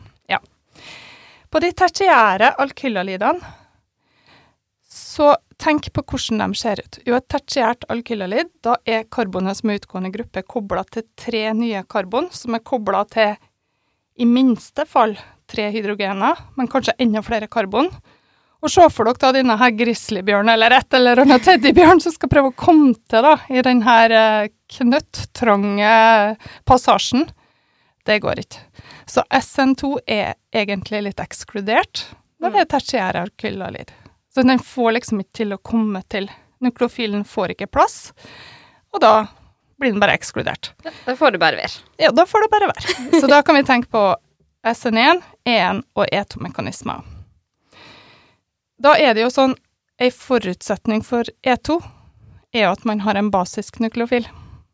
[1.50, 3.56] På de tertiære alkylalidene,
[4.90, 6.98] så tenk på hvordan de ser ut.
[7.06, 11.82] Jo, et tertiært alkylalid, da er karbonet som er utgående gruppe kobla til tre nye
[11.90, 13.34] karbon, som er kobla til
[14.20, 15.16] i minste fall
[15.50, 17.90] tre hydrogener, men kanskje enda flere karbon.
[18.60, 22.28] Og se for dere da denne her grizzlybjørnen eller et eller annet teddybjørn som skal
[22.32, 24.12] prøve å komme til da, i den her
[24.70, 27.28] knøttrange knøtttrange passasjen.
[28.06, 28.60] Det går ikke.
[29.06, 32.06] Så SN2 er egentlig litt ekskludert
[32.40, 33.90] når det er tertiære alkylalid.
[34.34, 36.30] Så den får liksom ikke til å komme til.
[36.60, 38.12] Nukleofilen får ikke plass,
[38.92, 39.14] og da
[39.80, 40.72] blir den bare ekskludert.
[41.06, 41.84] Da får det bare være.
[42.00, 43.20] Ja, da får det bare være.
[43.20, 44.02] Så da kan vi tenke på
[44.68, 47.00] SN1, E1 og E2-mekanismer.
[48.80, 49.56] Da er det jo sånn
[50.00, 51.74] Ei forutsetning for E2
[52.56, 54.24] er jo at man har en basisk nukleofil.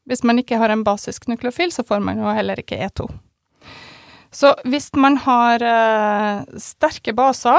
[0.07, 3.09] Hvis man ikke har en basisk nukleofil, så får man jo heller ikke E2.
[4.31, 7.59] Så hvis man har eh, sterke baser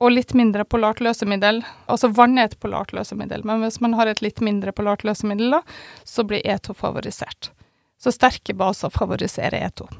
[0.00, 1.60] og litt mindre polart løsemiddel,
[1.92, 5.58] altså vann er et polart løsemiddel, men hvis man har et litt mindre polart løsemiddel,
[5.58, 5.60] da,
[6.08, 7.52] så blir E2 favorisert.
[8.00, 9.90] Så sterke baser favoriserer E2.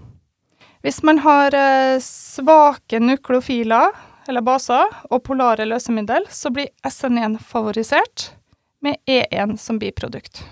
[0.84, 3.92] Hvis man har eh, svake nukleofiler,
[4.28, 8.30] eller baser, og polare løsemiddel, så blir SN1 favorisert,
[8.84, 10.42] med E1 som biprodukt.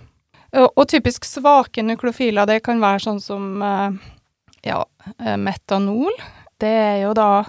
[0.53, 3.95] Og, typisk svake nukleofiler, det kan være sånn som eh,
[4.69, 4.83] ja,
[5.19, 6.13] eh, metanol.
[6.61, 7.45] Det er jo da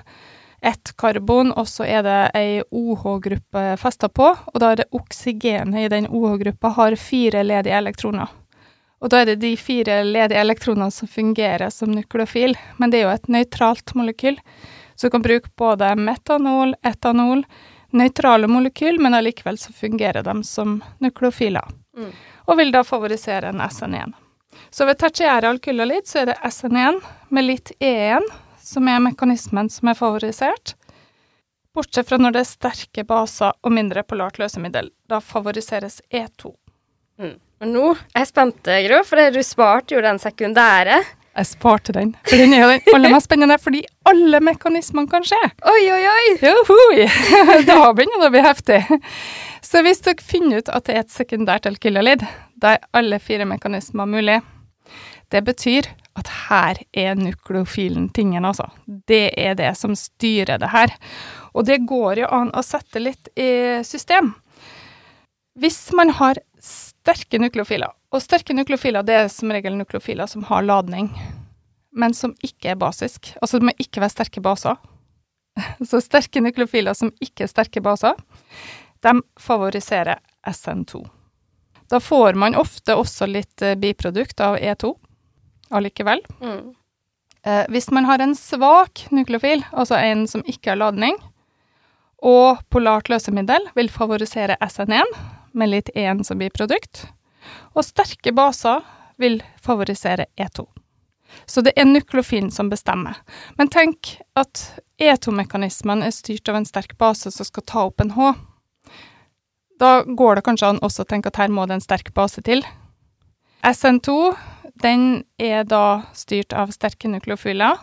[0.64, 5.84] ett karbon, og så er det ei OH-gruppe festa på, og da er det oksygenet
[5.84, 8.32] i den OH-gruppa har fire ledige elektroner.
[9.04, 13.10] Og da er det de fire ledige elektronene som fungerer som nukleofil, men det er
[13.10, 14.40] jo et nøytralt molekyl.
[14.96, 17.44] Så du kan bruke både metanol, etanol,
[17.94, 21.74] nøytrale molekyl, men allikevel så fungerer de som nukleofiler.
[21.98, 22.12] Mm.
[22.46, 24.14] Og vil da favorisere en SN1.
[24.70, 27.02] Så ved tertiære alkylalid så er det SN1
[27.34, 28.26] med litt E1,
[28.64, 30.76] som er mekanismen som er favorisert.
[31.74, 34.92] Bortsett fra når det er sterke baser og mindre polart løsemiddel.
[35.10, 36.54] Da favoriseres E2.
[37.22, 37.36] Mm.
[37.64, 41.00] Og nå er jeg spent, Gro, for du sparte jo den sekundære.
[41.34, 45.24] Jeg sparte den, for den er jo den aller mest spennende, fordi alle mekanismene kan
[45.26, 45.40] skje.
[45.66, 46.26] Oi, oi, oi!
[46.44, 47.08] Johoi!
[47.70, 48.78] Da begynner det å bli heftig.
[49.66, 53.48] Så hvis dere finner ut at det er et sekundært alkylolid, da er alle fire
[53.50, 54.38] mekanismer mulig.
[55.34, 55.90] Det betyr
[56.22, 58.68] at her er nukleofilen tingen, altså.
[58.86, 60.94] Det er det som styrer det her.
[61.58, 64.36] Og det går jo an å sette litt i system.
[65.58, 70.66] Hvis man har sterke nukleofiler, og sterke nukleofiler det er som regel nukleofiler som har
[70.66, 71.10] ladning,
[71.94, 73.34] men som ikke er basisk.
[73.42, 74.78] Altså det må ikke være sterke baser.
[75.90, 78.18] Så sterke nukleofiler som ikke er sterke baser,
[79.04, 81.04] de favoriserer SN2.
[81.92, 84.94] Da får man ofte også litt eh, biprodukt av E2
[85.74, 86.24] allikevel.
[86.42, 86.72] Mm.
[87.46, 91.18] Eh, hvis man har en svak nukleofil, altså en som ikke har ladning,
[92.24, 95.18] og polart løsemiddel, vil favorisere SN1
[95.54, 97.04] med litt E1 som biprodukt.
[97.74, 98.84] Og sterke baser
[99.22, 100.66] vil favorisere E2.
[101.46, 103.18] Så det er nukleofilen som bestemmer.
[103.58, 104.62] Men tenk at
[105.02, 108.34] E2-mekanismen er styrt av en sterk base som skal ta opp en H.
[109.82, 112.44] Da går det kanskje an også å tenke at her må det en sterk base
[112.46, 112.62] til.
[113.64, 114.36] SN2
[114.84, 117.78] den er da styrt av sterke nukleofiler,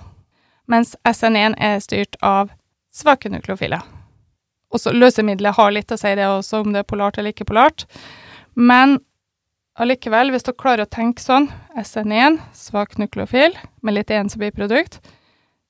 [0.70, 2.50] mens SN1 er styrt av
[2.92, 3.82] svake nukleofiler.
[4.70, 7.86] Også løsemiddelet har litt å si det også, om det er polart eller ikke polart.
[8.54, 8.98] Men
[9.80, 15.00] allikevel, hvis dere klarer å tenke sånn, SN1, svak nukleofil, med litt ensobiprodukt,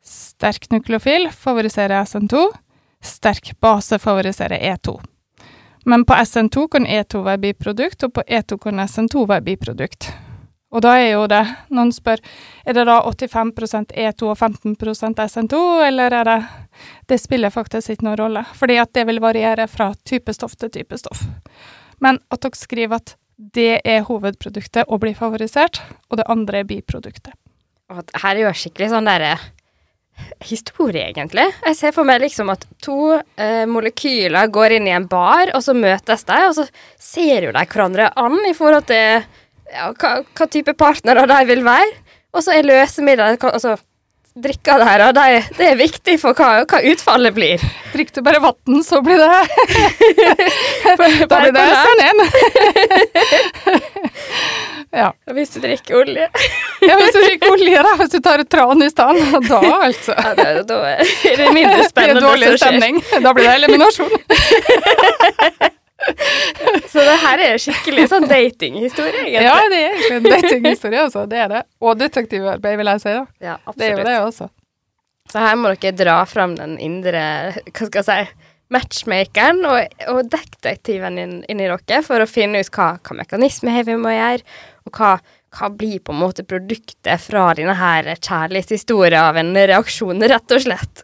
[0.05, 2.49] sterk nukleofil favoriserer SN2,
[3.05, 4.97] sterk base favoriserer E2.
[5.89, 10.11] Men på SN2 kan E2 være biprodukt, og på E2 kan SN2 være biprodukt.
[10.71, 11.41] Og da er jo det
[11.75, 12.21] Noen spør
[12.63, 16.37] er det da 85% E2 og 15% SN2, eller er det
[17.09, 20.71] Det spiller faktisk ikke noen rolle, fordi at det vil variere fra type stoff til
[20.71, 21.25] type stoff.
[21.99, 26.69] Men at dere skriver at det er hovedproduktet og blir favorisert, og det andre er
[26.69, 27.33] biproduktet.
[27.91, 29.33] Her er jo skikkelig sånn derre
[30.45, 31.47] historie, egentlig.
[31.65, 35.65] Jeg ser for meg liksom at to eh, molekyler går inn i en bar, og
[35.65, 36.67] så møtes de, og så
[37.01, 39.23] ser jo de hverandre an i forhold til
[39.73, 41.95] ja, hva, hva type partnere de vil være.
[42.37, 43.75] Og så er løsemidler Altså,
[44.39, 45.25] drikka her, og det,
[45.59, 47.59] det er viktig for hva, hva utfallet blir.
[47.91, 49.27] Drikker du bare vann, så blir det
[51.31, 52.19] Da blir det SN1.
[55.01, 55.09] ja.
[55.27, 56.27] Og hvis du drikker olje
[56.81, 57.93] ja, hvis du drikker olje, da.
[58.01, 59.27] Hvis du tar et tran i stedet.
[59.51, 60.13] Da, altså.
[60.15, 60.99] ja, det, Da er
[61.37, 62.21] det mindre Det spennende.
[62.21, 62.95] er dårlig stemning.
[63.25, 64.13] Da blir det eliminasjon.
[66.91, 69.45] Så det her er skikkelig sånn datinghistorie, egentlig.
[69.47, 71.27] Ja, det er egentlig en datinghistorie, altså.
[71.31, 71.63] Det er det.
[71.87, 73.13] Og detektivarbeid, vil jeg si.
[73.15, 73.27] da.
[73.47, 74.07] Ja, Det er jo absolutt.
[74.11, 74.49] det også.
[75.31, 77.21] Så her må dere dra fram den indre
[77.71, 82.71] hva skal jeg si, matchmakeren og, og detektiven inn, inni dere for å finne ut
[82.75, 84.43] hva, hva mekanisme vi må gjøre,
[84.87, 85.13] og hva,
[85.59, 90.63] hva blir på en måte produktet fra denne her kjærlighetshistorien av en reaksjon, rett og
[90.67, 91.03] slett.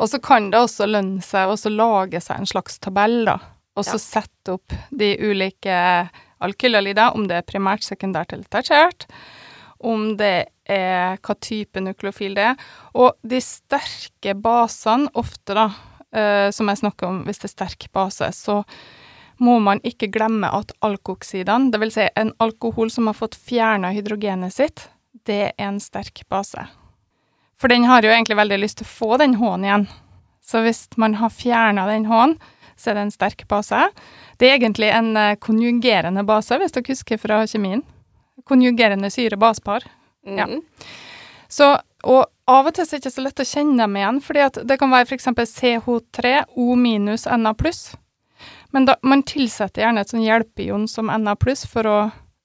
[0.00, 3.38] Og så kan det også lønne seg å lage seg en slags tabell, da.
[3.76, 4.22] Og så Ja.
[4.22, 6.10] sette opp de ulike
[6.40, 9.06] alkylalider, om det er primært, sekundært eller tertiært.
[9.80, 12.56] Om det er hva type nukleofil det er.
[12.94, 15.70] Og de sterke basene, ofte da,
[16.12, 18.64] eh, som jeg snakker om, hvis det er sterk base, så
[19.40, 23.92] må man ikke glemme at alkoksidene, det vil si en alkohol som har fått fjerna
[23.92, 24.88] hydrogenet sitt,
[25.24, 26.68] det er en sterk base.
[27.56, 29.88] For den har jo egentlig veldig lyst til å få den H-en igjen.
[30.44, 32.38] Så hvis man har fjerna den H-en,
[32.76, 33.80] så er det en sterk base.
[34.40, 37.84] Det er egentlig en eh, konjugerende base, hvis dere husker fra kjemien.
[38.48, 39.86] Konjugerende syre-basepar.
[40.26, 40.48] Ja.
[40.50, 40.62] Mm.
[41.48, 44.42] Så, og av og til er det ikke så lett å kjenne dem igjen, fordi
[44.44, 45.28] at det kan være f.eks.
[45.54, 47.94] CH3, O minus, Na pluss.
[48.74, 51.98] Men da, man tilsetter gjerne et sånn hjelpeion som Na pluss for å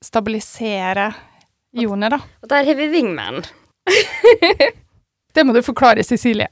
[0.04, 1.10] stabilisere
[1.76, 2.20] ionet, da.
[2.40, 3.42] Og der har vi wingman.
[5.34, 6.48] Det må du forklare, Cecilie.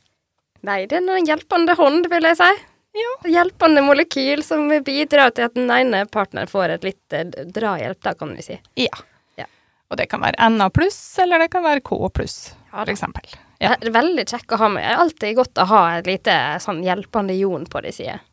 [0.66, 2.50] Nei, det er en hjelpende hånd, vil jeg si.
[2.98, 3.30] Ja.
[3.30, 8.14] Hjelpende molekyl som bidrar til at den ene partneren får et litt eh, drahjelp, da,
[8.18, 8.58] kan vi si.
[8.80, 9.02] Ja.
[9.38, 9.46] Ja.
[9.90, 12.38] Og det kan være NA pluss, eller det kan være K pluss,
[12.72, 13.28] Ja, for eksempel.
[13.58, 13.74] Ja.
[13.78, 14.84] Det er veldig kjekk å ha med.
[14.84, 18.24] Det er alltid godt å ha et lite sånn hjelpende jon på de sider.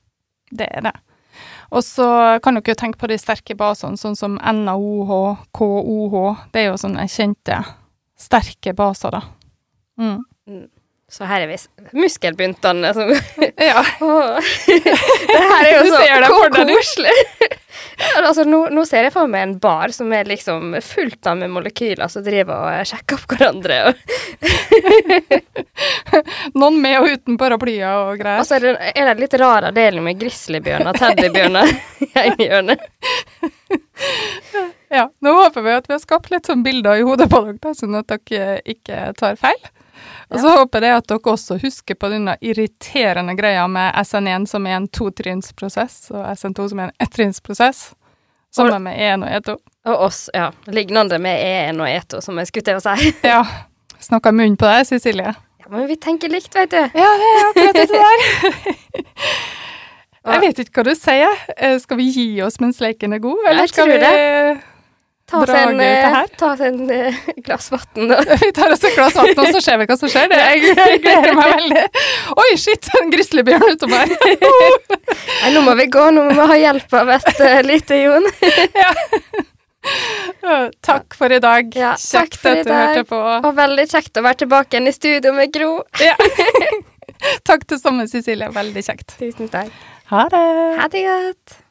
[0.52, 0.96] Det er det.
[1.74, 2.06] Og så
[2.44, 6.18] kan dere jo tenke på de sterke basene, sånn som NaOH, KOH.
[6.54, 7.58] Det er jo sånne kjente,
[8.18, 9.24] sterke baser, da.
[10.00, 10.20] Mm.
[11.16, 11.58] Så her er vi
[11.96, 13.12] muskelbuntene som
[13.56, 13.84] Ja.
[14.68, 17.20] Det her er jo så koselig.
[17.96, 21.52] Altså, nå, nå ser jeg for meg en bar som er liksom fullt av med
[21.52, 23.78] molekyler som driver og sjekker opp hverandre.
[26.60, 28.42] Noen med og uten paraplyer og greier.
[28.42, 31.72] Altså, er det, er det litt rar avdeling med grizzlybjørner og teddybjørner
[32.08, 32.86] i ene hjørnet.
[34.92, 37.76] Ja, nå håper vi at vi har skapt litt sånn bilder i hodet på dere,
[37.80, 39.62] sånn at dere ikke tar feil.
[40.30, 44.66] Og så håper jeg at dere også husker på denne irriterende greia med SN1 som
[44.68, 47.86] er en totrinnsprosess, og SN2 som er en ettrinnsprosess.
[48.56, 49.56] Sammen med E1 og E2.
[49.92, 50.50] Og oss, ja.
[50.72, 53.12] Lignende med E1 og E2, som jeg skulle til å si.
[53.34, 53.42] Ja.
[54.00, 55.34] Snakka munn på deg, Cecilie.
[55.62, 56.78] Ja, men vi tenker likt, vet du.
[56.78, 59.04] Ja, det er akkurat det der.
[60.26, 61.42] Jeg vet ikke hva du sier.
[61.54, 64.00] Eh, Skal vi gi oss mens leken er god, eller Jeg skal vi
[65.26, 68.14] Ta oss en, eh, ta oss en eh, glass vann.
[68.42, 70.30] Vi tar oss et glass vann, og så ser vi hva som skjer.
[70.30, 71.86] Det, jeg, gleder meg veldig.
[72.44, 74.14] Oi, shit, en grizzlybjørn utom her.
[75.42, 78.30] Nei, nå må vi gå, nå må vi ha hjelp av et uh, lite Jon.
[80.86, 81.74] Takk for i dag.
[81.78, 83.18] Ja, Kjekt at du hørte på.
[83.18, 85.74] Og veldig kjekt å være tilbake igjen i studio med Gro.
[86.06, 86.14] Ja.
[87.50, 88.54] Takk til samme Cecilie.
[88.54, 89.18] Veldig kjekt.
[89.18, 89.74] Tusen takk.
[90.14, 90.48] Ha det.
[90.82, 91.62] Ha det godt.